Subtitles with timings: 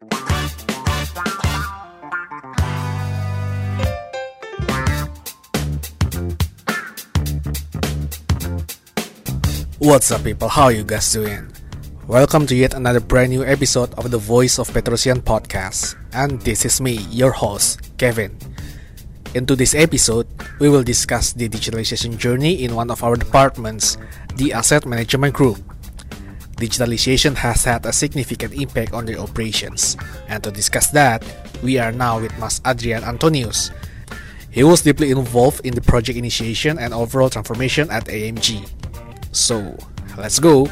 [0.00, 0.16] What's
[10.08, 10.48] up, people?
[10.48, 11.52] How are you guys doing?
[12.08, 16.64] Welcome to yet another brand new episode of the Voice of Petrosian podcast, and this
[16.64, 18.34] is me, your host, Kevin.
[19.34, 20.26] In today's episode,
[20.60, 23.98] we will discuss the digitalization journey in one of our departments,
[24.36, 25.60] the Asset Management Group.
[26.60, 29.96] Digitalization has had a significant impact on their operations,
[30.28, 31.24] and to discuss that,
[31.64, 33.72] we are now with Mas Adrian Antonius.
[34.52, 38.68] He was deeply involved in the project initiation and overall transformation at AMG.
[39.32, 39.72] So,
[40.20, 40.68] let's go!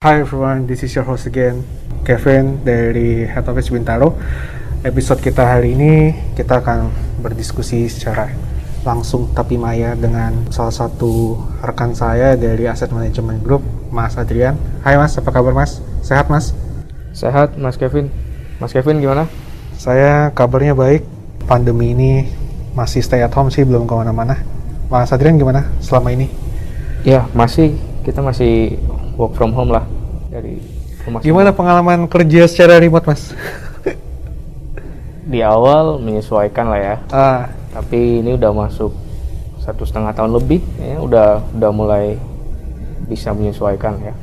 [0.00, 1.60] Hi everyone, this is your host again,
[2.08, 4.16] Kevin dari Head Office Bintaro.
[4.80, 6.88] Episode kita hari ini kita akan
[7.20, 8.32] berdiskusi secara
[8.86, 14.54] langsung tapi maya dengan salah satu rekan saya dari Asset Management Group, Mas Adrian.
[14.86, 15.82] Hai Mas, apa kabar Mas?
[16.06, 16.54] Sehat Mas?
[17.10, 18.06] Sehat, Mas Kevin.
[18.62, 19.26] Mas Kevin gimana?
[19.74, 21.02] Saya kabarnya baik.
[21.50, 22.30] Pandemi ini
[22.78, 24.38] masih stay at home sih, belum ke mana-mana.
[24.86, 26.30] Mas Adrian gimana selama ini?
[27.02, 27.74] Ya, masih
[28.06, 28.78] kita masih
[29.18, 29.82] work from home lah
[30.30, 30.62] dari
[31.02, 31.26] rumah.
[31.26, 33.34] Gimana pengalaman kerja secara remote Mas?
[35.26, 38.88] Di awal menyesuaikan lah ya, Ah, tapi ini udah masuk
[39.60, 42.16] satu setengah tahun lebih, ya udah udah mulai
[43.04, 44.14] bisa menyesuaikan ya.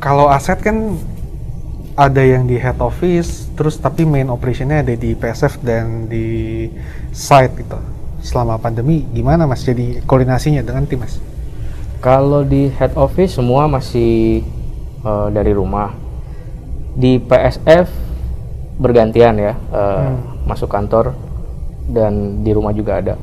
[0.00, 0.96] kalau aset kan
[1.92, 6.64] ada yang di head office, terus tapi main operationnya ada di PSF dan di
[7.12, 7.76] site gitu.
[8.24, 11.20] Selama pandemi gimana Mas jadi koordinasinya dengan tim Mas?
[12.00, 14.40] Kalau di head office semua masih
[15.04, 15.92] eh, dari rumah.
[16.96, 17.88] Di PSF
[18.80, 20.48] bergantian ya, eh, Hmm.
[20.48, 21.12] masuk kantor
[21.90, 23.14] dan di rumah juga ada.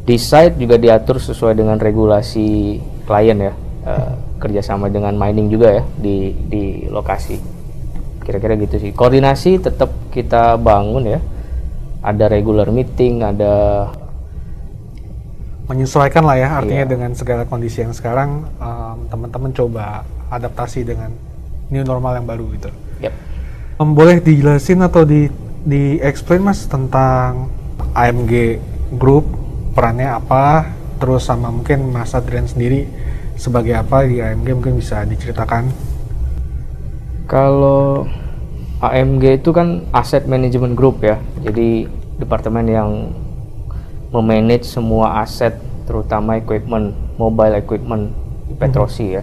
[0.00, 3.52] Di site juga diatur sesuai dengan regulasi klien ya,
[3.84, 7.36] eh, kerjasama dengan mining juga ya di di lokasi.
[8.24, 8.90] Kira-kira gitu sih.
[8.94, 11.20] Koordinasi tetap kita bangun ya.
[12.00, 13.86] Ada regular meeting, ada
[15.70, 16.90] Menyesuaikan lah ya artinya Iya.
[16.98, 21.14] dengan segala kondisi yang sekarang em, teman-teman coba adaptasi dengan
[21.70, 22.74] new normal yang baru gitu.
[22.98, 23.14] yep.
[23.78, 25.30] Em, boleh dijelasin atau di
[25.62, 27.46] di explain Mas tentang
[27.94, 28.60] AMG
[28.98, 29.24] Group
[29.74, 30.66] perannya apa,
[30.98, 32.90] terus sama mungkin Mas Adrian sendiri
[33.38, 35.70] sebagai apa di AMG mungkin bisa diceritakan.
[37.30, 38.04] Kalau
[38.82, 41.86] AMG itu kan Asset Management Group ya, jadi
[42.20, 42.90] departemen yang
[44.10, 45.54] memanage semua aset,
[45.86, 48.10] terutama equipment, mobile equipment
[48.50, 49.22] di Petrosi ya.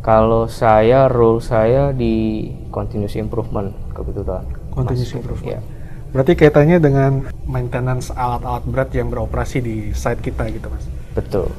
[0.00, 4.48] Kalau saya, role saya di continuous improvement kebetulan.
[4.72, 5.60] Continuous Mas- improvement.
[5.60, 5.60] ya.
[6.10, 10.84] Berarti kaitannya dengan maintenance alat-alat berat yang beroperasi di site kita gitu Mas.
[11.14, 11.50] betul.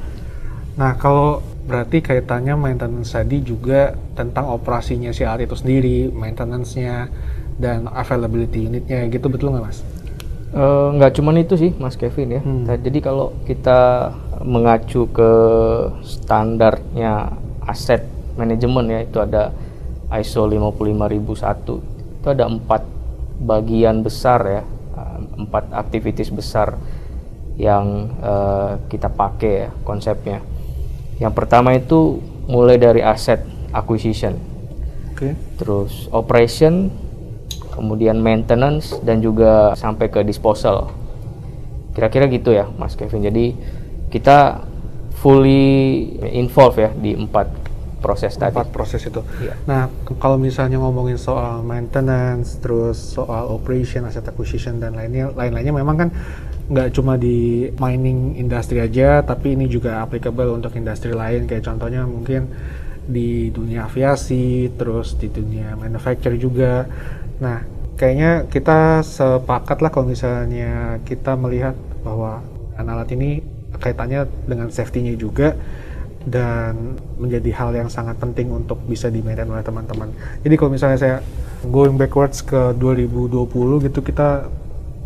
[0.76, 7.12] Nah, kalau berarti kaitannya maintenance tadi juga tentang operasinya si alat itu sendiri, maintenance-nya
[7.60, 9.84] dan availability unitnya gitu betul nggak Mas?
[10.52, 12.40] Eh, nggak cuman itu sih Mas Kevin ya.
[12.44, 12.68] Hmm.
[12.68, 14.12] Nah, Jadi kalau kita
[14.44, 15.32] mengacu ke
[16.04, 17.32] standarnya
[17.64, 18.04] aset
[18.36, 19.52] manajemen ya itu ada
[20.12, 21.80] ISO 55001
[22.20, 22.82] itu ada empat
[23.42, 24.62] bagian besar ya
[24.96, 26.78] eh, empat aktivitas besar
[27.58, 30.40] yang eh, kita pakai ya konsepnya.
[31.20, 32.18] Yang pertama itu
[32.50, 34.34] mulai dari aset acquisition,
[35.14, 35.38] Oke.
[35.54, 36.90] terus operation,
[37.70, 40.90] kemudian maintenance dan juga sampai ke disposal.
[41.94, 43.22] Kira-kira gitu ya, Mas Kevin.
[43.22, 43.54] Jadi
[44.10, 44.66] kita
[45.22, 46.02] fully
[46.34, 47.61] involved ya di empat
[48.02, 48.50] proses tadi.
[48.50, 49.22] Empat proses itu.
[49.38, 49.54] Iya.
[49.64, 49.86] Nah,
[50.18, 56.08] kalau misalnya ngomongin soal maintenance, terus soal operation, asset acquisition dan lainnya, lain-lainnya memang kan
[56.66, 61.46] nggak cuma di mining industri aja, tapi ini juga applicable untuk industri lain.
[61.46, 62.50] Kayak contohnya mungkin
[63.06, 66.86] di dunia aviasi, terus di dunia manufacture juga.
[67.38, 67.62] Nah,
[67.94, 72.42] kayaknya kita sepakat lah kalau misalnya kita melihat bahwa
[72.82, 73.42] alat ini
[73.78, 75.54] kaitannya dengan safety-nya juga
[76.26, 80.10] dan menjadi hal yang sangat penting untuk bisa di-maintain oleh teman-teman.
[80.42, 81.16] Jadi kalau misalnya saya
[81.66, 84.46] going backwards ke 2020 gitu kita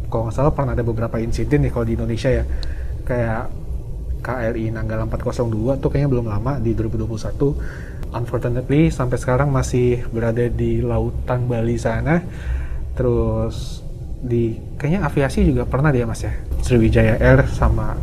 [0.07, 2.45] kalau nggak salah pernah ada beberapa insiden nih kalau di Indonesia ya.
[3.07, 3.53] Kayak
[4.27, 10.83] KRI Nanggala 402 tuh kayaknya belum lama di 2021 unfortunately sampai sekarang masih berada di
[10.83, 12.21] lautan Bali sana.
[12.97, 13.85] Terus
[14.17, 16.33] di kayaknya aviasi juga pernah dia mas ya.
[16.65, 17.95] Sriwijaya Air sama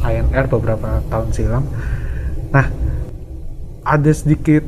[0.00, 1.64] Lion Air beberapa tahun silam
[2.50, 2.66] nah
[3.86, 4.66] ada sedikit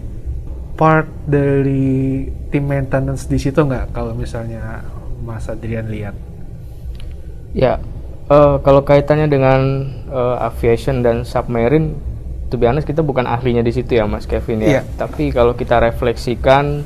[0.79, 4.83] part dari tim maintenance di situ nggak kalau misalnya
[5.23, 6.15] Mas Adrian lihat
[7.53, 7.77] Ya,
[8.33, 9.61] eh, kalau kaitannya dengan
[10.09, 11.93] eh, aviation dan submarine
[12.49, 14.81] to be honest kita bukan ahlinya di situ ya Mas Kevin ya.
[14.81, 14.83] Iya.
[14.97, 16.85] Tapi kalau kita refleksikan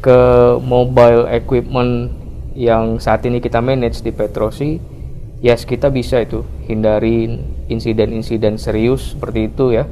[0.00, 0.20] ke
[0.62, 2.14] mobile equipment
[2.54, 4.78] yang saat ini kita manage di Petrosi,
[5.42, 7.38] yes kita bisa itu hindari
[7.70, 9.86] insiden-insiden serius seperti itu ya.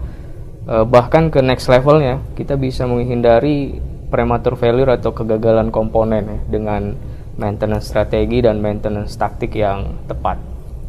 [0.68, 3.80] Eh, bahkan ke next levelnya kita bisa menghindari
[4.12, 6.92] premature failure atau kegagalan komponen ya dengan
[7.40, 10.36] maintenance strategi dan maintenance taktik yang tepat.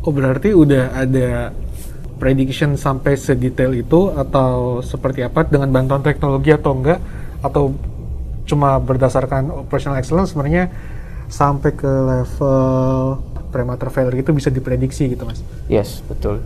[0.04, 1.56] Oh berarti udah ada
[2.20, 7.00] prediction sampai sedetail itu atau seperti apa dengan bantuan teknologi atau enggak
[7.40, 7.72] atau
[8.44, 10.68] cuma berdasarkan operational excellence sebenarnya
[11.32, 12.60] sampai ke level
[13.48, 15.40] premature failure itu bisa diprediksi gitu mas?
[15.72, 16.44] Yes, betul.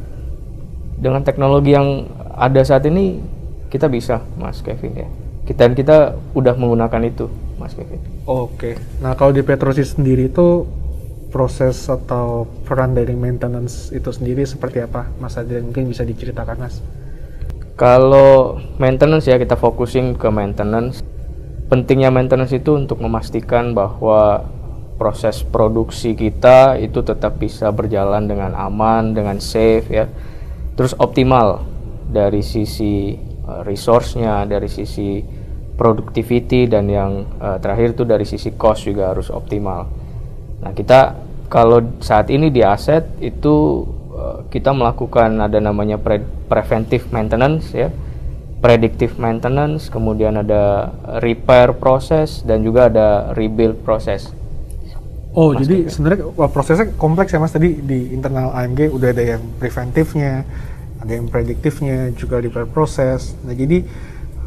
[1.01, 3.21] Dengan teknologi yang ada saat ini
[3.69, 5.09] kita bisa, Mas Kevin ya.
[5.43, 5.97] Kita dan kita
[6.33, 7.27] udah menggunakan itu,
[7.57, 7.99] Mas Kevin.
[8.25, 8.79] Oke.
[9.01, 10.63] Nah kalau di Petrosis sendiri itu
[11.33, 15.65] proses atau peran dari maintenance itu sendiri seperti apa, Mas Adrian?
[15.65, 16.77] Mungkin bisa diceritakan, Mas.
[17.73, 21.01] Kalau maintenance ya kita fokusin ke maintenance.
[21.67, 24.45] Pentingnya maintenance itu untuk memastikan bahwa
[25.01, 30.05] proses produksi kita itu tetap bisa berjalan dengan aman, dengan safe ya.
[30.77, 31.72] Terus optimal
[32.09, 33.15] dari sisi
[33.45, 35.23] uh, resource-nya, dari sisi
[35.73, 37.11] productivity dan yang
[37.41, 39.89] uh, terakhir itu dari sisi cost juga harus optimal.
[40.61, 41.17] Nah, kita
[41.51, 47.89] kalau saat ini di aset itu uh, kita melakukan ada namanya pre preventive maintenance ya
[48.63, 54.31] predictive maintenance, kemudian ada repair proses dan juga ada rebuild proses.
[55.35, 59.43] Oh, Mas jadi sebenarnya prosesnya kompleks ya Mas tadi di internal AMG udah ada yang
[59.59, 60.47] preventifnya,
[61.03, 63.35] ada yang prediktifnya, juga repair proses.
[63.43, 63.83] Nah, jadi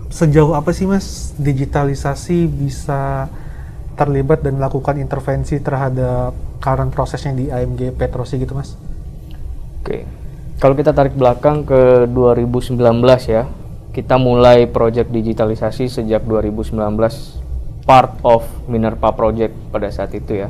[0.08, 3.28] sejauh apa sih Mas digitalisasi bisa
[3.96, 6.32] terlibat dan melakukan intervensi terhadap
[6.64, 8.72] current prosesnya di AMG Petrosi gitu Mas?
[9.84, 10.08] Oke.
[10.56, 12.80] Kalau kita tarik belakang ke 2019
[13.28, 13.44] ya,
[13.92, 16.80] kita mulai project digitalisasi sejak 2019
[17.84, 20.48] part of Minerva project pada saat itu ya.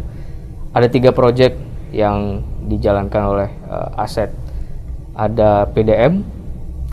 [0.71, 1.59] Ada tiga project
[1.91, 4.46] yang dijalankan oleh uh, aset.
[5.17, 6.21] Ada PDM,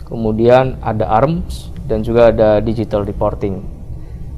[0.08, 3.60] kemudian ada ARMS dan juga ada digital reporting.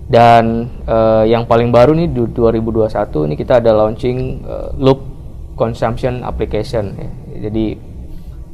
[0.07, 5.03] Dan uh, yang paling baru nih di 2021 ini kita ada launching uh, loop
[5.59, 7.11] consumption application ya.
[7.47, 7.75] Jadi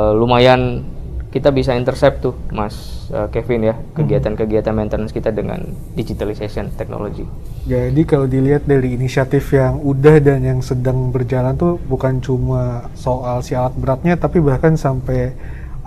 [0.00, 0.84] uh, lumayan
[1.32, 5.64] kita bisa intercept tuh Mas uh, Kevin ya kegiatan-kegiatan maintenance kita dengan
[5.96, 7.24] digitalization teknologi.
[7.64, 13.40] Jadi kalau dilihat dari inisiatif yang udah dan yang sedang berjalan tuh bukan cuma soal
[13.40, 15.32] si alat beratnya tapi bahkan sampai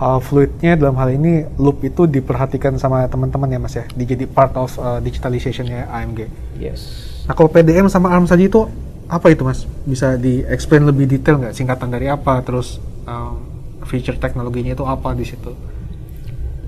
[0.02, 4.58] uh, fluidnya dalam hal ini loop itu diperhatikan sama teman-teman ya Mas ya, dijadi part
[4.58, 6.26] of uh, digitalizationnya AMG.
[6.58, 7.06] Yes.
[7.30, 8.66] Nah kalau PDM sama ARM saja itu
[9.06, 9.62] apa itu Mas?
[9.86, 11.54] Bisa di-explain lebih detail nggak?
[11.54, 12.42] Singkatan dari apa?
[12.42, 13.55] Terus um,
[13.86, 15.54] feature teknologinya itu apa di situ?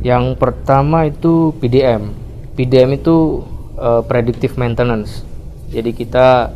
[0.01, 2.15] Yang pertama itu PDM.
[2.55, 3.43] PDM itu
[3.75, 5.27] uh, predictive maintenance.
[5.69, 6.55] Jadi kita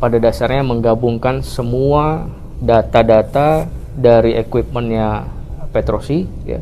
[0.00, 2.28] pada dasarnya menggabungkan semua
[2.60, 5.28] data-data dari equipmentnya
[5.70, 6.58] Petrosi, ya.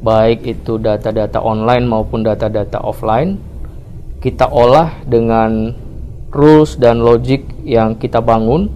[0.00, 3.36] baik itu data-data online maupun data-data offline,
[4.24, 5.76] kita olah dengan
[6.32, 8.72] rules dan logic yang kita bangun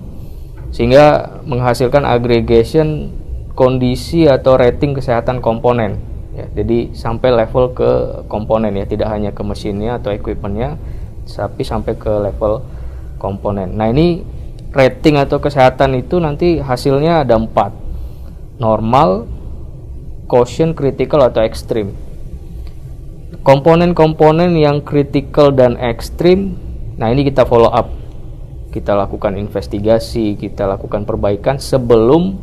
[0.72, 3.12] sehingga menghasilkan aggregation
[3.54, 6.00] kondisi atau rating kesehatan komponen.
[6.32, 10.80] Ya jadi sampai level ke komponen ya tidak hanya ke mesinnya atau equipmentnya
[11.28, 12.64] tapi sampai ke level
[13.20, 13.76] komponen.
[13.76, 14.24] Nah ini
[14.72, 17.76] rating atau kesehatan itu nanti hasilnya ada empat.
[18.56, 19.28] Normal
[20.30, 21.92] caution critical atau ekstrim
[23.42, 26.54] komponen-komponen yang critical dan ekstrim
[26.96, 27.90] nah ini kita follow up.
[28.72, 32.40] Kita lakukan investigasi kita lakukan perbaikan sebelum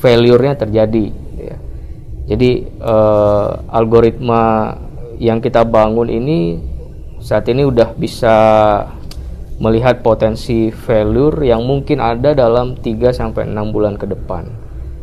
[0.00, 1.56] failure-nya terjadi ya.
[2.24, 4.74] jadi eh, algoritma
[5.20, 6.56] yang kita bangun ini
[7.20, 8.34] saat ini udah bisa
[9.60, 14.48] melihat potensi failure yang mungkin ada dalam 3 sampai 6 bulan ke depan.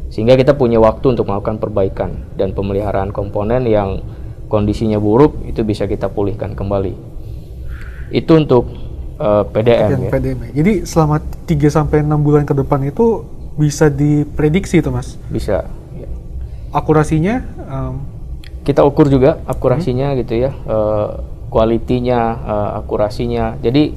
[0.09, 4.01] Sehingga kita punya waktu untuk melakukan perbaikan dan pemeliharaan komponen yang
[4.49, 6.97] kondisinya buruk itu bisa kita pulihkan kembali.
[8.09, 8.65] Itu untuk
[9.21, 10.11] eh, PDM yang ya.
[10.17, 10.37] PDM.
[10.57, 15.17] Jadi selama 3 sampai 6 bulan ke depan itu bisa diprediksi itu Mas.
[15.33, 15.65] Bisa.
[15.97, 16.09] ya.
[16.71, 17.95] Akurasinya um,
[18.61, 21.07] Kita ukur juga akurasinya gitu ya, eh,
[21.47, 23.55] kualitinya, eh, akurasinya.
[23.63, 23.95] Jadi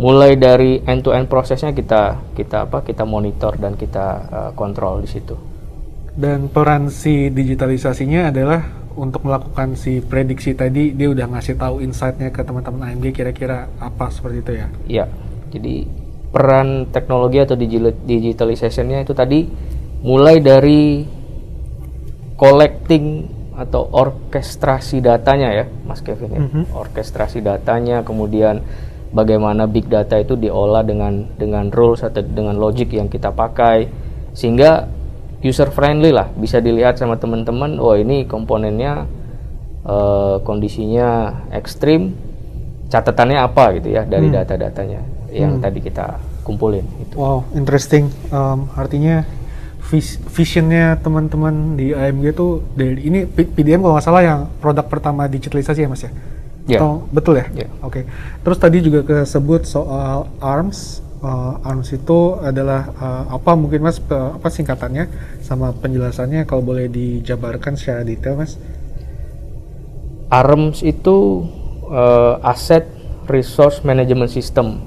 [0.00, 5.04] mulai dari end to end prosesnya kita kita apa kita monitor dan kita eh, kontrol
[5.04, 5.36] di situ.
[6.12, 8.60] dan peran si digitalisasinya adalah
[8.96, 14.12] untuk melakukan si prediksi tadi dia udah ngasih tahu insight-nya ke teman-teman AMG kira-kira apa
[14.12, 14.66] seperti itu ya.
[14.88, 15.04] Iya.
[15.52, 15.88] Jadi
[16.32, 19.44] peran teknologi atau digitalizationnya itu tadi
[20.00, 21.04] mulai dari
[22.40, 26.40] collecting atau orkestrasi datanya ya, Mas Kevin ya.
[26.40, 26.62] Mhm.
[26.72, 28.64] Orkestrasi datanya, kemudian
[29.12, 33.86] bagaimana big data itu diolah dengan dengan rules atau dengan logic yang kita pakai,
[34.32, 34.88] sehingga
[35.44, 37.76] user friendly lah, bisa dilihat sama teman-teman.
[37.76, 39.04] Oh ini komponennya
[39.84, 42.16] eh, kondisinya ekstrim,
[42.88, 44.36] catatannya apa gitu ya dari Hmm.
[44.40, 46.84] data-datanya yang tadi kita kumpulin.
[47.00, 47.16] Itu.
[47.16, 48.12] Wow, interesting.
[48.28, 49.24] Um, artinya
[49.88, 55.24] vis- visionnya teman-teman di AMG itu dari ini PDM kalau nggak salah yang produk pertama
[55.26, 56.12] digitalisasi ya mas ya?
[56.78, 57.46] Atau betul ya?
[57.56, 57.68] Ya.
[57.82, 58.06] Oke.
[58.44, 61.00] Terus tadi juga kesebut soal ARMS.
[61.22, 65.06] Uh, ARMS itu adalah uh, apa mungkin mas pe- apa singkatannya
[65.40, 68.58] sama penjelasannya kalau boleh dijabarkan secara detail mas?
[70.32, 71.44] ARMS itu
[71.92, 72.88] eh, Asset
[73.28, 74.80] Resource Management System.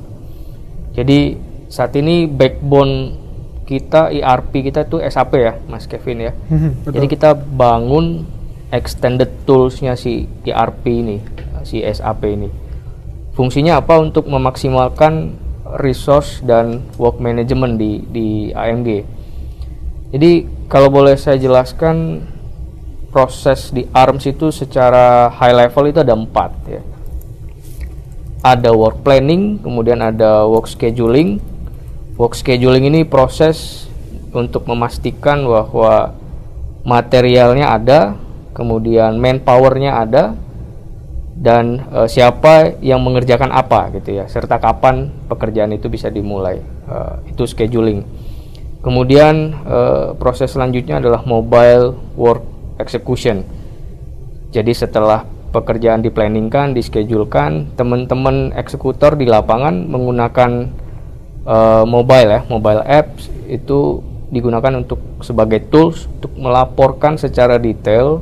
[0.96, 1.36] Jadi
[1.68, 3.26] saat ini backbone
[3.66, 6.34] kita ERP kita itu SAP ya, Mas Kevin ya.
[6.96, 8.24] Jadi kita bangun
[8.72, 11.18] extended toolsnya si ERP ini,
[11.68, 12.50] si SAP ini.
[13.36, 15.36] Fungsinya apa untuk memaksimalkan
[15.82, 19.04] resource dan work management di di AMG.
[20.16, 20.32] Jadi
[20.72, 22.24] kalau boleh saya jelaskan
[23.12, 26.82] proses di ARMS itu secara high level itu ada empat ya.
[28.46, 31.42] Ada work planning, kemudian ada work scheduling.
[32.14, 33.90] Work scheduling ini proses
[34.30, 36.14] untuk memastikan bahwa
[36.86, 38.14] materialnya ada,
[38.54, 40.38] kemudian manpowernya ada,
[41.34, 46.62] dan eh, siapa yang mengerjakan apa gitu ya, serta kapan pekerjaan itu bisa dimulai.
[46.62, 48.06] Eh, itu scheduling.
[48.86, 52.46] Kemudian eh, proses selanjutnya adalah mobile work
[52.78, 53.42] execution.
[54.54, 60.52] Jadi setelah pekerjaan diplanningkan, dischedulkan, teman-teman eksekutor di lapangan menggunakan
[61.48, 68.20] eh, mobile ya, mobile apps itu digunakan untuk sebagai tools untuk melaporkan secara detail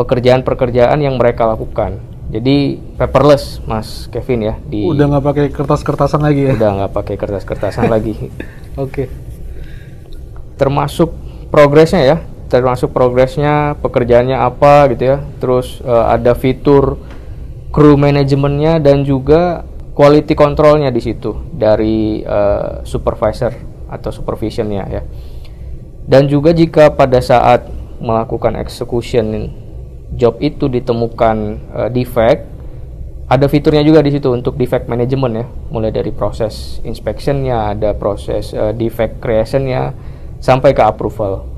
[0.00, 2.00] pekerjaan-pekerjaan yang mereka lakukan.
[2.28, 6.52] Jadi paperless, Mas Kevin ya, di Udah nggak pakai kertas-kertasan lagi ya?
[6.56, 8.14] udah nggak pakai kertas-kertasan lagi.
[8.80, 9.08] Oke.
[10.58, 11.14] termasuk
[11.54, 12.16] progresnya ya
[12.48, 15.16] termasuk progresnya pekerjaannya apa gitu ya.
[15.38, 16.98] Terus eh, ada fitur
[17.70, 19.62] crew manajemennya dan juga
[19.92, 23.52] quality controlnya di situ dari eh, supervisor
[23.88, 25.02] atau supervisionnya ya.
[26.08, 27.68] Dan juga jika pada saat
[28.00, 29.52] melakukan execution
[30.16, 31.36] job itu ditemukan
[31.76, 32.58] eh, defect
[33.28, 35.46] ada fiturnya juga di situ untuk defect management ya.
[35.68, 39.92] Mulai dari proses inspectionnya ada proses eh, defect creationnya
[40.40, 41.57] sampai ke approval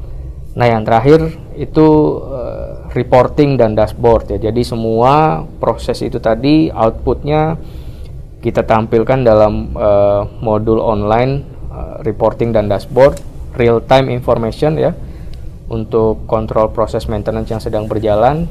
[0.55, 1.87] nah yang terakhir itu
[2.27, 7.55] eh, reporting dan dashboard ya jadi semua proses itu tadi outputnya
[8.41, 13.21] kita tampilkan dalam eh, modul online eh, reporting dan dashboard
[13.55, 14.91] real time information ya
[15.71, 18.51] untuk kontrol proses maintenance yang sedang berjalan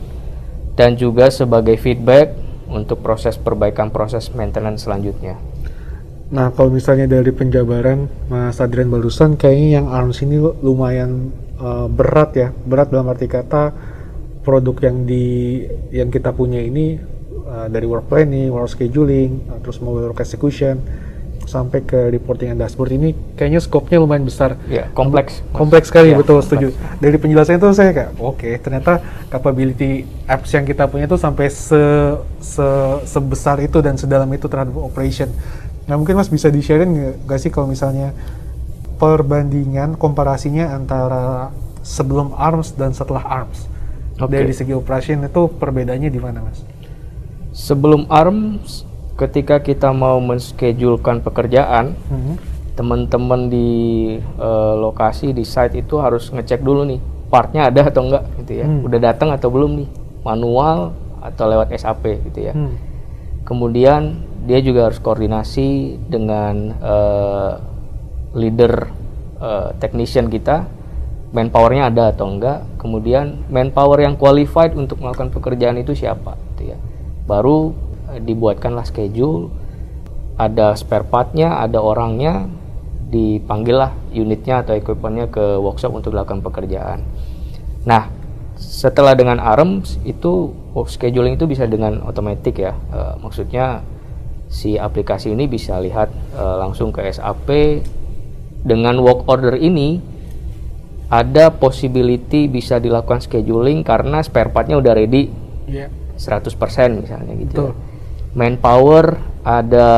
[0.79, 2.31] dan juga sebagai feedback
[2.71, 5.35] untuk proses perbaikan proses maintenance selanjutnya.
[6.29, 12.31] Nah, kalau misalnya dari penjabaran Mas Adrian barusan, kayaknya yang ARMS ini lumayan uh, berat
[12.33, 12.47] ya.
[12.65, 13.75] Berat dalam arti kata
[14.41, 15.25] produk yang di
[15.91, 16.97] yang kita punya ini
[17.45, 20.79] uh, dari work planning, work scheduling, uh, terus mobile work execution
[21.49, 24.53] sampai ke reporting and dashboard ini kayaknya skopnya lumayan besar.
[24.69, 25.41] Ya, kompleks.
[25.49, 26.45] Kompleks sekali, Ya, betul kompleks.
[26.45, 26.67] setuju.
[27.01, 29.01] Dari penjelasannya itu saya kayak, oke, ternyata
[29.33, 31.81] capability apps yang kita punya itu sampai se,
[32.37, 35.33] se- sebesar itu dan sedalam itu terhadap operation.
[35.89, 38.13] Nah mungkin Mas bisa di-sharein nggak sih kalau misalnya
[38.99, 41.49] perbandingan, komparasinya antara
[41.81, 43.65] sebelum ARMS dan setelah ARMS?
[44.19, 44.35] Oke.
[44.35, 46.61] Dari segi operation itu perbedaannya di mana Mas?
[47.55, 48.83] Sebelum ARMS,
[49.15, 52.33] ketika kita mau menschedulekan pekerjaan, Mhm.
[52.75, 53.69] teman-teman di
[54.19, 58.65] eh, lokasi di site itu harus ngecek dulu nih partnya ada atau enggak gitu ya.
[58.65, 58.87] Hmm.
[58.87, 59.89] Udah datang atau belum nih,
[60.23, 62.53] manual atau lewat SAP gitu ya.
[62.55, 62.79] Hmm.
[63.43, 67.51] Kemudian dia juga harus koordinasi dengan eh,
[68.33, 68.91] leader
[69.41, 70.65] eh, technician kita,
[71.33, 72.65] manpowernya ada atau enggak.
[72.79, 76.77] Kemudian manpower yang qualified untuk melakukan pekerjaan itu siapa, gitu ya.
[77.25, 77.73] Baru
[78.13, 79.49] eh, dibuatkanlah schedule,
[80.39, 82.47] ada spare partnya, ada orangnya,
[83.09, 87.01] dipanggillah unitnya atau equipmentnya ke workshop untuk dilakukan pekerjaan.
[87.89, 88.07] Nah,
[88.59, 92.75] setelah dengan ARMS itu work scheduling itu bisa dengan otomatis ya.
[92.75, 93.81] Eh, maksudnya
[94.49, 97.49] si aplikasi ini bisa lihat eh, langsung ke SAP
[98.61, 99.99] dengan work order ini
[101.09, 105.87] ada possibility bisa dilakukan scheduling karena spare partnya udah ready Iya.
[106.17, 107.69] 100% misalnya gitu.
[107.69, 107.71] Betul.
[107.71, 107.87] ya.
[108.29, 109.05] Manpower
[109.41, 109.89] ada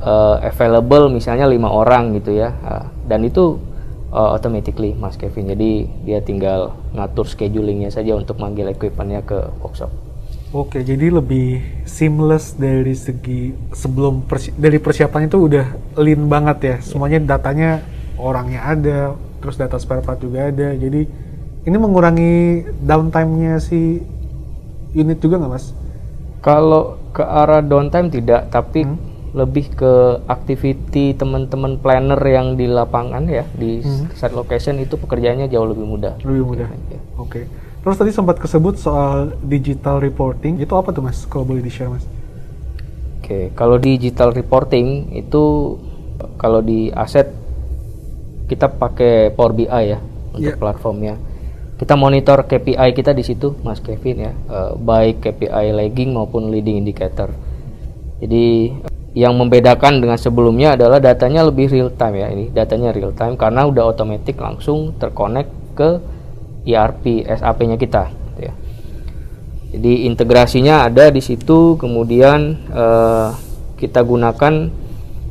[0.00, 2.50] eh, available misalnya lima orang gitu ya.
[2.64, 3.58] Ah, dan itu
[4.10, 5.52] uh, automatically Mas Kevin.
[5.52, 9.92] Jadi dia tinggal ngatur schedulingnya saja untuk manggil equipmentnya ke workshop.
[10.54, 15.66] Oke, jadi lebih seamless dari segi sebelum persi dari persiapan itu udah
[16.00, 16.76] lean banget ya.
[16.80, 17.82] Semuanya datanya
[18.16, 19.00] orangnya ada,
[19.40, 20.72] terus data spare part juga ada.
[20.72, 21.06] Jadi
[21.66, 24.00] ini mengurangi downtime-nya si
[24.92, 25.76] unit juga nggak mas?
[26.40, 28.98] Kalau ke arah downtime tidak, tapi Hmm.
[29.36, 29.92] lebih ke
[30.32, 34.08] activity teman-teman planner yang di lapangan ya di Hmm.
[34.16, 36.14] site location itu pekerjaannya jauh lebih mudah.
[36.24, 36.68] Lebih mudah.
[36.88, 37.00] Ya.
[37.20, 37.44] Oke.
[37.84, 40.56] Terus tadi sempat kesebut soal digital reporting.
[40.58, 41.22] Itu apa tuh mas?
[41.28, 42.02] Kalau boleh di share mas?
[43.20, 45.76] Oke, kalau digital reporting itu
[46.38, 47.28] kalau di aset
[48.46, 49.98] kita pakai Power BI ya
[50.34, 50.58] untuk Iya.
[50.58, 51.14] platformnya.
[51.76, 56.80] Kita monitor KPI kita di situ, Mas Kevin ya, eh, baik KPI lagging maupun leading
[56.80, 57.28] indicator.
[58.16, 58.72] Jadi
[59.12, 63.64] yang membedakan dengan sebelumnya adalah datanya lebih real time ya ini, datanya real time karena
[63.68, 66.00] udah otomatis langsung terkonek ke
[66.64, 68.08] ERP SAP-nya kita.
[68.08, 68.54] gitu ya.
[69.76, 73.28] Jadi integrasinya ada di situ, kemudian eh,
[73.76, 74.72] kita gunakan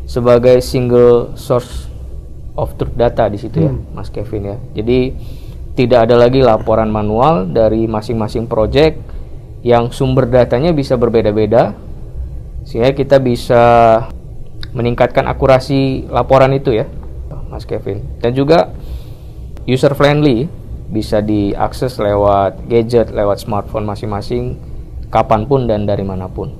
[0.05, 1.89] sebagai single source
[2.55, 4.57] of truth data di situ ya, Mas Kevin ya.
[4.75, 5.11] Jadi
[5.75, 8.95] tidak ada lagi laporan manual dari masing-masing project
[9.59, 11.75] yang sumber datanya bisa berbeda-beda,
[12.63, 13.63] sehingga kita bisa
[14.71, 16.87] meningkatkan akurasi laporan itu ya,
[17.51, 18.03] Mas Kevin.
[18.23, 18.71] Dan juga
[19.67, 20.47] user friendly
[20.85, 24.55] bisa diakses lewat gadget, lewat smartphone masing-masing,
[25.09, 26.53] kapan pun dan dari mana pun.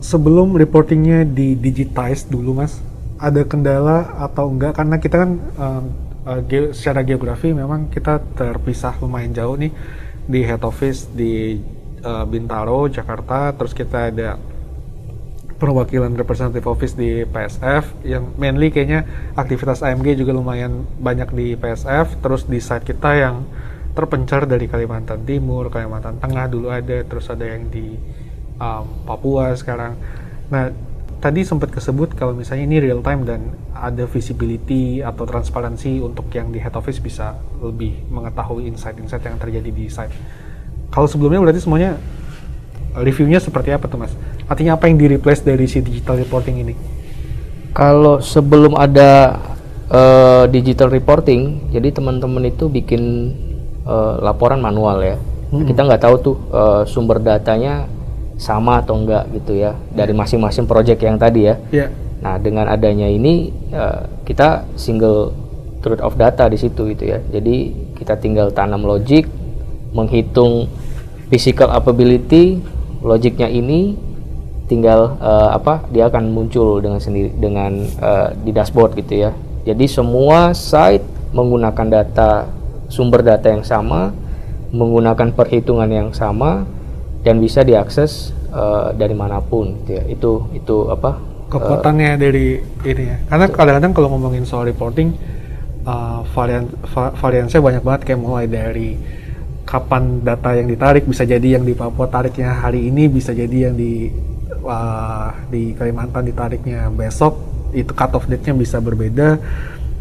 [0.00, 2.80] Sebelum reportingnya di digitize dulu mas,
[3.20, 4.80] ada kendala atau enggak?
[4.80, 5.84] Karena kita kan um,
[6.48, 9.72] ge- secara geografi memang kita terpisah lumayan jauh nih
[10.24, 11.60] di head office di
[12.00, 13.52] uh, Bintaro, Jakarta.
[13.52, 14.40] Terus kita ada
[15.60, 19.04] perwakilan representative office di PSF yang mainly kayaknya
[19.36, 23.44] aktivitas AMG juga lumayan banyak di PSF terus di site kita yang
[23.92, 27.92] terpencar dari Kalimantan Timur, Kalimantan Tengah dulu ada terus ada yang di
[28.56, 30.00] um, Papua sekarang
[30.48, 30.72] nah
[31.20, 36.48] tadi sempat kesebut kalau misalnya ini real time dan ada visibility atau transparansi untuk yang
[36.48, 40.12] di head office bisa lebih mengetahui insight-insight yang terjadi di site
[40.90, 42.00] kalau sebelumnya berarti semuanya
[42.98, 44.12] reviewnya seperti apa tuh mas?
[44.50, 46.74] Artinya apa yang di replace dari si digital reporting ini?
[47.70, 49.38] Kalau sebelum ada
[49.86, 53.02] eh, digital reporting, jadi teman-teman itu bikin
[53.86, 55.16] eh, laporan manual ya.
[55.50, 55.66] Mm-mm.
[55.70, 57.86] Kita nggak tahu tuh eh, sumber datanya
[58.40, 61.60] sama atau enggak gitu ya dari masing-masing project yang tadi ya.
[61.68, 61.86] Ya,
[62.20, 65.32] Nah, dengan adanya ini eh, kita single
[65.80, 67.18] truth of data di situ gitu ya.
[67.32, 69.28] Jadi kita tinggal tanam logic,
[69.96, 70.68] menghitung
[71.32, 72.60] physical capability,
[73.00, 73.96] logiknya ini
[74.68, 75.88] tinggal eh, apa?
[75.88, 79.32] Dia akan muncul dengan sendiri dengan eh, di dashboard gitu ya.
[79.64, 82.48] Jadi semua site menggunakan data
[82.92, 84.12] sumber data yang sama,
[84.76, 86.68] menggunakan perhitungan yang sama
[87.20, 90.04] dan bisa diakses eh, dari mana pun gitu ya.
[90.08, 91.30] Itu itu apa?
[91.50, 93.16] kekuatannya dari ini ya.
[93.26, 95.18] Karena kadang-kadang kalau ngomongin soal reporting,
[95.82, 98.94] uh, varian va- variannya banyak banget kayak mulai dari
[99.66, 103.74] kapan data yang ditarik bisa jadi yang di Papua tariknya hari ini bisa jadi yang
[103.78, 104.10] di
[104.62, 107.38] uh, di Kalimantan ditariknya besok
[107.70, 109.38] itu cut off date-nya bisa berbeda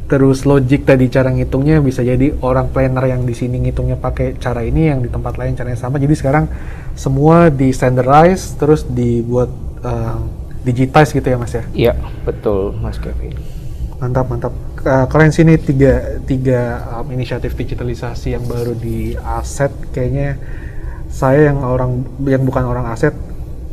[0.09, 4.65] terus logik tadi cara ngitungnya bisa jadi orang planner yang di sini ngitungnya pakai cara
[4.65, 6.01] ini yang di tempat lain caranya sama.
[6.01, 6.49] Jadi sekarang
[6.97, 9.53] semua di standardize terus dibuat
[9.85, 10.17] uh,
[10.65, 11.63] digitize gitu ya mas ya?
[11.71, 11.93] Iya,
[12.25, 13.37] betul Mas Kevin.
[13.99, 14.53] mantap mantap.
[14.79, 19.69] Uh, keren sih ini tiga tiga um, inisiatif digitalisasi yang baru di aset.
[19.91, 20.39] Kayaknya
[21.11, 23.11] saya yang orang yang bukan orang aset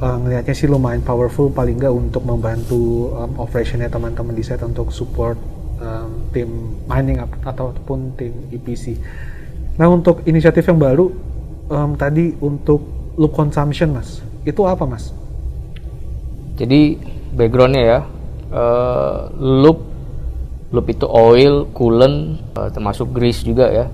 [0.03, 1.49] uh, ngelihatnya sih lumayan powerful.
[1.49, 5.39] Paling nggak untuk membantu um, operationnya teman-teman di set untuk support
[5.79, 9.01] um, tim mining ataupun tim EPC.
[9.81, 11.09] Nah untuk inisiatif yang baru
[11.73, 12.85] um, tadi untuk
[13.17, 15.17] loop consumption mas itu apa mas?
[16.61, 16.97] Jadi
[17.37, 17.99] backgroundnya ya,
[18.49, 19.85] eh, loop,
[20.73, 23.87] loop itu oil, coolant, eh, termasuk grease juga ya.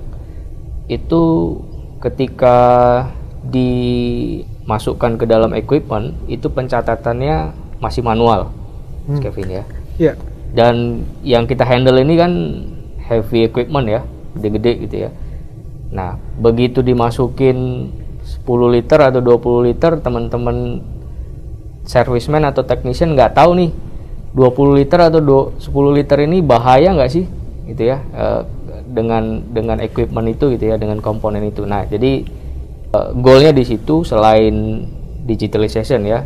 [0.86, 1.58] Itu
[1.98, 2.58] ketika
[3.42, 7.50] dimasukkan ke dalam equipment itu pencatatannya
[7.82, 8.54] masih manual,
[9.10, 9.18] Hmm.
[9.18, 9.64] Kevin ya.
[9.98, 10.14] Ya
[10.52, 12.32] Dan yang kita handle ini kan
[13.08, 14.00] heavy equipment ya,
[14.36, 15.10] gede-gede gitu ya.
[15.92, 17.88] Nah, begitu dimasukin
[18.24, 20.80] 10 liter atau 20 liter, teman-teman
[21.82, 23.70] serviceman atau technician nggak tahu nih
[24.32, 27.26] 20 liter atau do- 10 liter ini bahaya nggak sih
[27.68, 28.40] gitu ya eh,
[28.86, 31.66] dengan dengan equipment itu gitu ya dengan komponen itu.
[31.66, 32.24] Nah, jadi
[32.92, 34.86] eh, goalnya di situ selain
[35.22, 36.24] digitalization ya,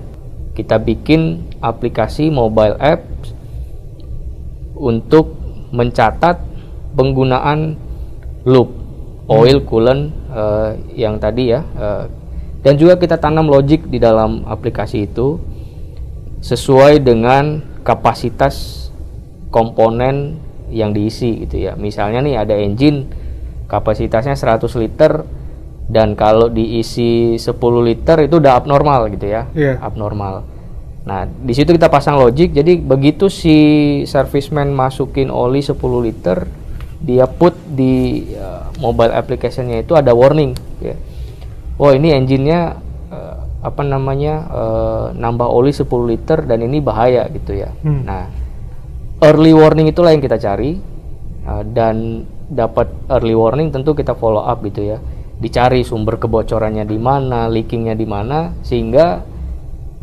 [0.56, 3.15] kita bikin aplikasi mobile apps
[4.76, 5.34] untuk
[5.72, 6.38] mencatat
[6.94, 7.74] penggunaan
[8.46, 8.70] loop
[9.26, 12.06] oil coolant uh, yang tadi ya uh,
[12.62, 15.38] dan juga kita tanam logic di dalam aplikasi itu
[16.42, 18.86] sesuai dengan kapasitas
[19.54, 20.42] komponen
[20.74, 21.78] yang diisi gitu ya.
[21.78, 23.06] Misalnya nih ada engine
[23.70, 25.22] kapasitasnya 100 liter
[25.86, 27.54] dan kalau diisi 10
[27.86, 29.46] liter itu udah abnormal gitu ya.
[29.54, 29.78] Iya.
[29.78, 30.42] abnormal
[31.06, 32.50] nah di situ kita pasang logic.
[32.50, 33.56] Jadi begitu si
[34.10, 36.66] serviceman masukin oli 10 liter
[37.00, 40.96] dia put di uh, mobile applicationnya itu ada warning ya.
[41.76, 42.80] Oh ini engine-nya
[43.12, 47.70] uh, apa namanya uh, nambah oli 10 liter dan ini bahaya gitu ya.
[47.84, 48.02] Hmm.
[48.02, 48.26] nah
[49.22, 50.76] early warning itulah yang kita cari
[51.48, 54.98] uh, dan dapat early warning tentu kita follow up gitu ya.
[55.36, 59.20] Dicari sumber kebocorannya di mana leakingnya di mana sehingga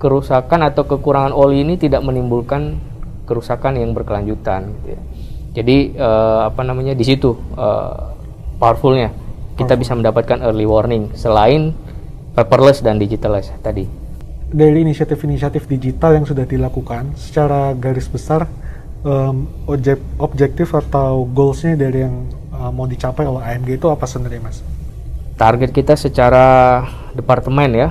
[0.03, 2.75] kerusakan atau kekurangan oli ini tidak menimbulkan
[3.23, 5.01] kerusakan yang berkelanjutan gitu ya.
[5.55, 7.95] jadi eh, apa namanya di situ eh,
[8.59, 9.15] powerfulnya
[9.55, 11.71] kita bisa mendapatkan early warning selain
[12.35, 13.87] paperless dan digitalized tadi
[14.53, 18.45] dari inisiatif-inisiatif digital yang sudah dilakukan secara garis besar
[19.01, 24.41] em, objek- objektif atau goalsnya dari yang uh, mau dicapai oleh AMG itu apa sebenarnya
[24.45, 24.61] mas?
[25.33, 26.85] target kita secara
[27.17, 27.89] departemen ya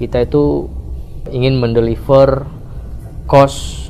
[0.00, 0.72] kita itu
[1.30, 2.44] ingin mendeliver
[3.30, 3.88] cost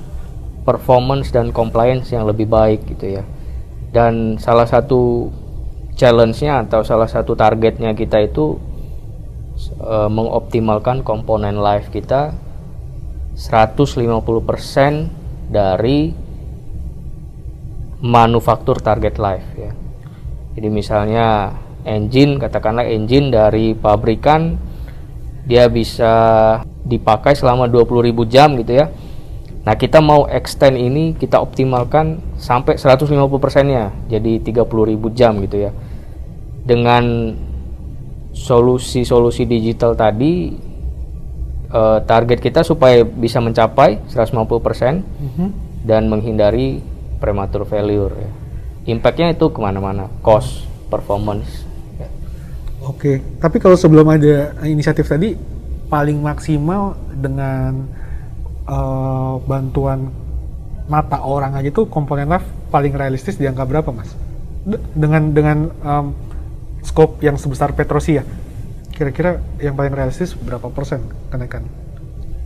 [0.63, 3.25] performance dan compliance yang lebih baik gitu ya
[3.91, 5.31] dan salah satu
[5.99, 8.55] challenge-nya atau salah satu targetnya kita itu
[9.83, 12.31] eh, mengoptimalkan komponen live kita
[13.35, 13.99] 150%
[15.51, 16.15] dari
[18.01, 19.77] manufaktur target life ya.
[20.57, 21.53] Jadi misalnya
[21.85, 24.57] engine katakanlah engine dari pabrikan
[25.45, 26.13] dia bisa
[26.91, 28.91] dipakai selama 20.000 jam gitu ya.
[29.61, 33.07] Nah, kita mau extend ini kita optimalkan sampai 150
[33.39, 34.67] persennya jadi 30.000
[35.15, 35.71] jam gitu ya.
[36.61, 37.37] Dengan
[38.33, 40.55] solusi-solusi digital tadi
[41.71, 45.49] eh, target kita supaya bisa mencapai 150 persen Mhm.
[45.87, 46.83] dan menghindari
[47.17, 48.31] premature failure ya.
[48.91, 51.63] Impactnya itu ke mana-mana, cost, performance.
[51.95, 52.09] ya.
[52.83, 55.37] Oke, tapi kalau sebelum ada inisiatif tadi
[55.91, 57.91] paling maksimal dengan
[58.71, 60.15] uh, bantuan
[60.87, 64.15] mata orang aja tuh komponen live paling realistis di angka berapa mas?
[64.63, 66.07] De- dengan dengan um,
[66.87, 68.25] scope yang sebesar Petrosi ya,
[68.95, 71.67] kira-kira yang paling realistis berapa persen kenaikan?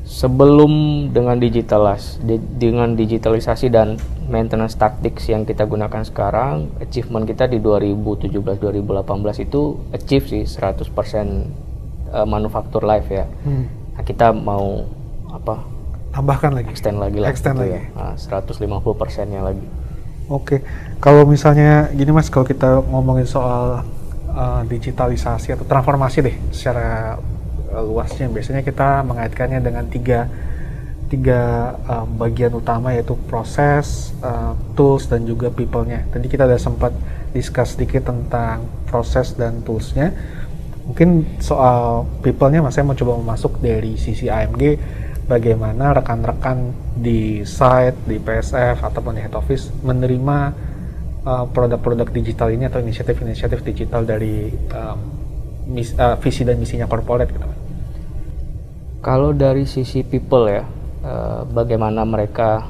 [0.04, 3.96] Sebelum dengan digitalis, di- dengan digitalisasi dan
[4.28, 11.73] maintenance tactics yang kita gunakan sekarang, achievement kita di 2017-2018 itu achieve sih 100%
[12.14, 13.26] eh, manufaktur live ya.
[13.42, 13.66] Hmm.
[13.98, 14.86] Nah, kita mau
[15.34, 15.66] apa?
[16.14, 16.70] Tambahkan lagi.
[16.70, 17.90] extend lagi lah Extend gitu lagi.
[17.90, 18.14] ya.
[18.14, 19.66] Nah, 150 persennya lagi.
[20.30, 20.64] Oke,
[21.04, 23.84] kalau misalnya gini mas, kalau kita ngomongin soal
[24.32, 27.20] uh, digitalisasi atau transformasi deh secara
[27.68, 30.30] uh, luasnya, biasanya kita mengaitkannya dengan tiga
[31.12, 36.08] tiga um, bagian utama yaitu proses, uh, tools dan juga people-nya.
[36.08, 36.96] Tadi kita udah sempat
[37.36, 40.10] discuss sedikit tentang proses dan tools-nya.
[40.84, 44.76] Mungkin soal people-nya, mas saya mau coba masuk dari sisi AMG
[45.24, 50.52] bagaimana rekan-rekan di site, di PSF ataupun di head office menerima
[51.24, 54.98] uh, produk-produk digital ini atau inisiatif-inisiatif digital dari um,
[55.72, 57.48] mis- uh, visi dan misinya corporate gitu.
[59.04, 60.64] Kalau dari sisi people ya,
[61.04, 62.64] eh, bagaimana mereka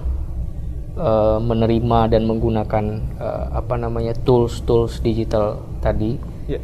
[0.98, 2.84] eh, menerima dan menggunakan
[3.22, 6.60] eh, apa namanya tools-tools digital tadi, Ya.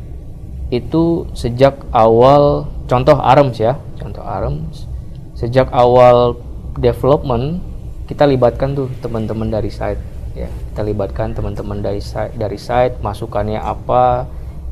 [0.70, 4.86] Itu sejak awal contoh ARMS ya, contoh ARMS,
[5.34, 6.38] sejak awal
[6.78, 7.58] development
[8.06, 10.02] kita libatkan tuh teman-teman dari site
[10.34, 14.26] ya, kita libatkan teman-teman dari site dari site masukannya apa,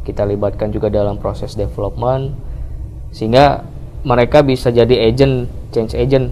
[0.06, 2.34] kita libatkan juga dalam proses development
[3.11, 3.66] sehingga
[4.06, 6.30] mereka bisa jadi agent change agent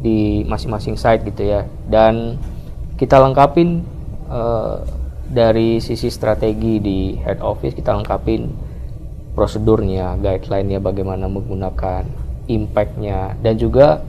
[0.00, 1.64] di masing-masing site gitu ya.
[1.88, 2.40] Dan
[2.96, 3.84] kita lengkapin
[4.28, 4.76] eh,
[5.30, 8.69] dari sisi strategi di head office kita lengkapin
[9.32, 12.04] prosedurnya guideline-nya bagaimana menggunakan
[12.50, 14.02] impact-nya dan juga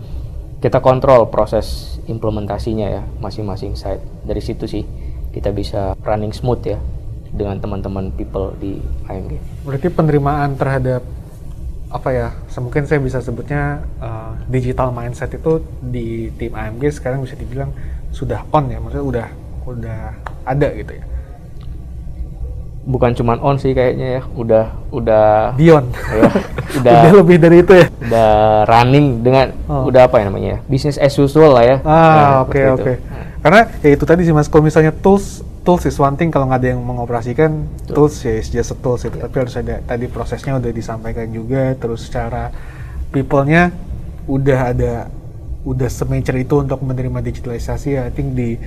[0.61, 4.85] kita kontrol proses implementasinya ya masing-masing site dari situ sih
[5.33, 6.77] kita bisa running smooth ya
[7.31, 9.39] dengan teman-teman people di AMG.
[9.63, 11.01] Berarti penerimaan terhadap
[11.87, 12.27] apa ya?
[12.59, 17.71] Mungkin saya bisa sebutnya uh, digital mindset itu di tim AMG sekarang bisa dibilang
[18.11, 19.27] sudah on ya, maksudnya udah
[19.63, 20.01] udah
[20.43, 21.03] ada gitu ya.
[22.81, 25.87] Bukan cuman on sih kayaknya ya, udah udah Beyond.
[25.93, 26.23] ya,
[26.75, 27.85] udah udah lebih dari itu ya.
[28.01, 28.31] udah
[28.65, 29.85] running dengan Oh.
[29.85, 31.77] udah apa ya namanya ya, business as usual lah ya.
[31.79, 32.73] Nah, Ah, oke itu.
[32.73, 32.93] oke.
[33.39, 36.57] Karena ya itu tadi sih Mas, kalau misalnya tools tools is one thing kalau nggak
[36.57, 37.51] ada yang mengoperasikan
[37.87, 41.73] tools ya is just a tools itu tapi harus ada tadi prosesnya udah disampaikan juga
[41.75, 42.49] terus secara
[43.07, 43.69] people-nya
[44.25, 44.93] udah ada
[45.61, 48.57] udah semature itu untuk menerima digitalisasi I think di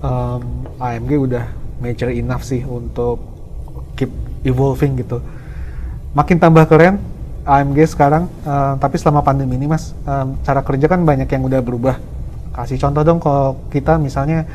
[0.00, 0.42] um,
[0.76, 1.44] AMG udah
[1.78, 3.22] mature enough sih untuk
[4.42, 5.22] evolving gitu
[6.12, 7.00] makin tambah keren
[7.42, 11.58] AMG sekarang uh, tapi selama pandemi ini mas um, cara kerja kan banyak yang udah
[11.58, 11.98] berubah
[12.52, 14.46] kasih contoh dong kalau kita misalnya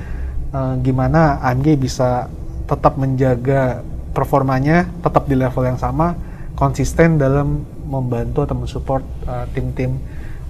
[0.56, 2.32] uh, gimana AMG bisa
[2.68, 3.84] tetap menjaga
[4.16, 6.16] performanya tetap di level yang sama
[6.58, 10.02] konsisten dalam membantu atau mensupport uh, tim-tim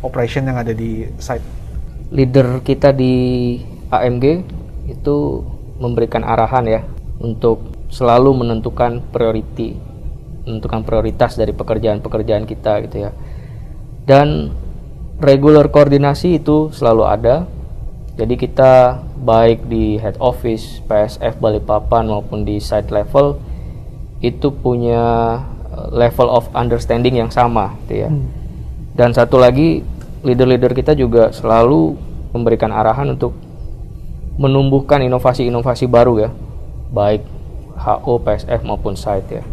[0.02, 1.44] operation yang ada di site.
[2.16, 3.58] Leader kita di
[3.92, 4.26] AMG
[4.88, 5.44] itu
[5.78, 6.82] memberikan arahan ya
[7.20, 9.80] untuk selalu menentukan priority,
[10.44, 13.12] menentukan prioritas dari pekerjaan-pekerjaan kita gitu ya.
[14.08, 14.52] Dan
[15.20, 17.36] regular koordinasi itu selalu ada.
[18.18, 23.38] Jadi kita baik di head office, PSF Balikpapan maupun di site level
[24.18, 25.38] itu punya
[25.70, 28.10] uh, level of understanding yang sama gitu ya.
[28.10, 28.26] Hmm.
[28.98, 29.86] Dan satu lagi
[30.26, 31.94] leader-leader kita juga selalu
[32.34, 33.38] memberikan arahan untuk
[34.42, 36.30] menumbuhkan inovasi-inovasi baru ya,
[36.90, 37.37] baik
[37.88, 39.44] HO, PSF maupun site ya.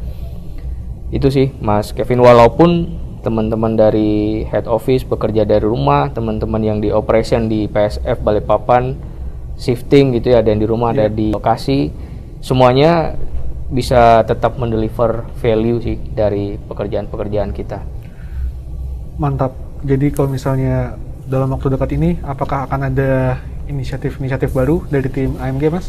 [1.14, 2.90] Itu sih Mas Kevin walaupun
[3.22, 9.14] teman-teman dari head office bekerja dari rumah, teman-teman yang di operation di PSF Balikpapan
[9.56, 11.06] shifting gitu ya, ada yang di rumah, yeah.
[11.06, 11.16] ada iya.
[11.16, 11.88] di lokasi,
[12.44, 13.16] semuanya
[13.72, 17.80] bisa tetap mendeliver value sih dari pekerjaan-pekerjaan kita.
[19.16, 19.56] Mantap.
[19.84, 25.64] Jadi kalau misalnya dalam waktu dekat ini, apakah akan ada inisiatif-inisiatif baru dari tim AMG,
[25.72, 25.88] Mas?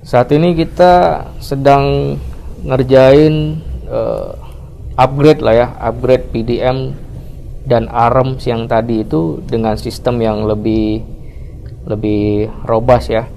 [0.00, 2.16] Saat ini kita sedang
[2.64, 4.32] ngerjain uh,
[4.96, 6.96] upgrade lah ya, upgrade PDM
[7.68, 11.04] dan ARM yang tadi itu dengan sistem yang lebih
[11.84, 13.28] lebih robust ya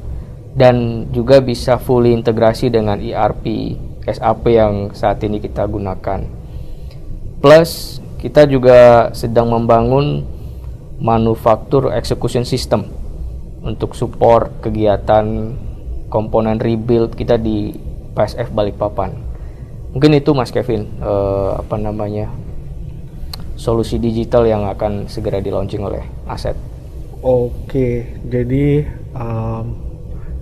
[0.55, 3.75] dan juga bisa fully integrasi dengan ERP
[4.07, 6.23] SAP yang saat ini kita gunakan.
[7.43, 10.23] Plus kita juga sedang membangun
[11.03, 12.87] manufaktur execution system
[13.59, 15.51] untuk support kegiatan
[16.13, 17.73] komponen rebuild kita di
[18.13, 19.17] PSF Balikpapan.
[19.97, 22.29] Mungkin itu Mas Kevin uh, apa namanya
[23.57, 26.53] solusi digital yang akan segera di launching oleh Aset.
[27.23, 29.73] Oke, jadi um,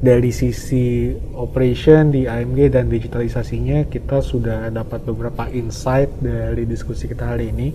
[0.01, 7.37] dari sisi operation di AMG dan digitalisasinya kita sudah dapat beberapa insight dari diskusi kita
[7.37, 7.69] hari ini.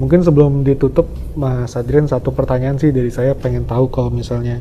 [0.00, 1.04] Mungkin sebelum ditutup,
[1.36, 4.56] Mas Adrian satu pertanyaan sih dari saya pengen tahu kalau misalnya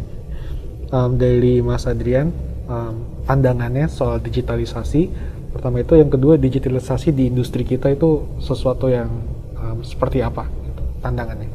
[0.91, 2.35] um, dari Mas Adrian
[2.69, 2.93] um,
[3.25, 5.09] pandangannya soal digitalisasi.
[5.49, 9.09] Pertama itu, yang kedua digitalisasi di industri kita itu sesuatu yang
[9.57, 11.49] um, seperti apa gitu, pandangannya?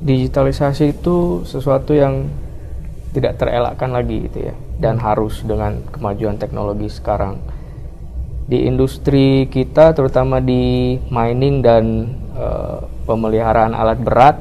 [0.00, 2.24] Digitalisasi itu sesuatu yang
[3.14, 5.04] tidak terelakkan lagi gitu ya dan hmm.
[5.06, 7.38] harus dengan kemajuan teknologi sekarang
[8.44, 11.84] di industri kita terutama di mining dan
[12.36, 14.36] uh, pemeliharaan alat berat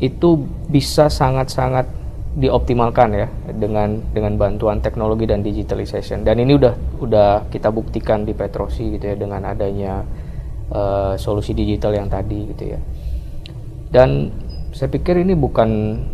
[0.00, 1.99] itu bisa sangat-sangat
[2.40, 6.74] dioptimalkan ya dengan dengan bantuan teknologi dan digitalization dan ini udah
[7.04, 10.00] udah kita buktikan di Petrosi gitu ya dengan adanya
[10.72, 12.80] uh, solusi digital yang tadi gitu ya
[13.92, 14.32] dan
[14.70, 15.70] saya pikir ini bukan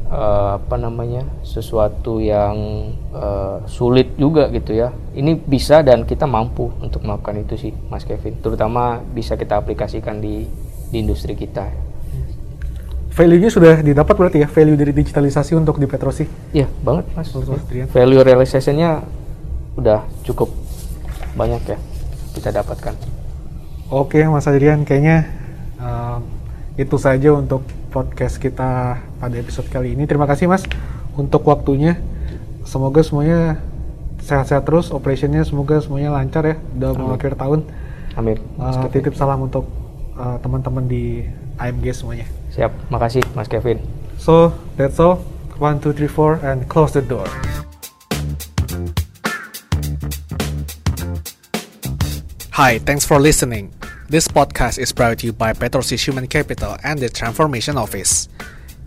[0.08, 4.96] uh, apa namanya sesuatu yang uh, sulit juga gitu ya.
[5.12, 8.40] Ini bisa dan kita mampu untuk melakukan itu sih, Mas Kevin.
[8.40, 10.48] Terutama bisa kita aplikasikan di
[10.88, 11.86] di industri kita.
[13.16, 16.29] Value-nya sudah didapat berarti ya, value dari digitalisasi untuk di Petrosi?
[16.52, 17.33] Iya, banget Mas.
[17.72, 17.88] Ya.
[17.88, 19.09] Value realization-nya
[19.72, 20.52] udah cukup
[21.33, 21.79] banyak ya
[22.37, 22.92] kita dapatkan.
[23.88, 25.33] Oke, Mas Adrian, kayaknya
[25.81, 26.20] uh,
[26.76, 30.05] itu saja untuk podcast kita pada episode kali ini.
[30.05, 30.68] Terima kasih Mas
[31.16, 31.96] untuk waktunya.
[32.68, 33.64] Semoga semuanya
[34.20, 37.16] sehat-sehat terus, operationnya semoga semuanya lancar ya dalam Amin.
[37.16, 37.64] akhir tahun.
[38.12, 38.37] Amin.
[38.61, 39.64] Uh, titip salam untuk
[40.20, 41.24] uh, teman-teman di
[41.57, 42.29] AMG semuanya.
[42.56, 43.76] Siap, makasih Mas Kevin.
[44.16, 45.20] So that's all.
[45.60, 47.28] One, two, three, four, and close the door.
[52.56, 53.76] Hi, thanks for listening.
[54.08, 58.32] This podcast is brought to you by Petrosis Human Capital and the Transformation Office.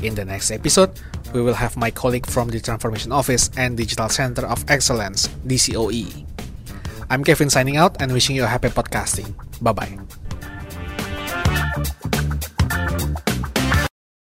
[0.02, 0.90] In the next episode,
[1.34, 6.26] we will have my colleague from the Transformation Office and Digital Center of Excellence, DCOE.
[7.10, 9.38] I'm Kevin signing out and wishing you a happy podcasting.
[9.62, 9.94] Bye bye.